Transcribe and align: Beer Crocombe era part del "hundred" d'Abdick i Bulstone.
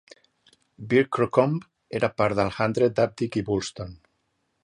Beer 0.93 1.03
Crocombe 1.17 1.93
era 1.99 2.09
part 2.21 2.39
del 2.41 2.49
"hundred" 2.57 2.97
d'Abdick 3.01 3.39
i 3.43 3.47
Bulstone. 3.51 3.97